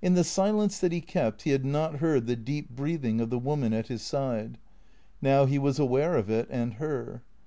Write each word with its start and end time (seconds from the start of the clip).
In 0.00 0.14
the 0.14 0.24
silence 0.24 0.78
that 0.78 0.90
he 0.90 1.02
kept 1.02 1.42
he 1.42 1.50
had 1.50 1.66
not 1.66 1.96
heard 1.96 2.26
the 2.26 2.34
deep 2.34 2.70
breath 2.70 3.04
ing 3.04 3.20
of 3.20 3.28
the 3.28 3.38
woman 3.38 3.74
at 3.74 3.88
his 3.88 4.00
side. 4.00 4.56
Now 5.20 5.44
he 5.44 5.58
was 5.58 5.78
aware 5.78 6.16
of 6.16 6.30
it 6.30 6.48
and 6.48 6.72
her. 6.80 7.22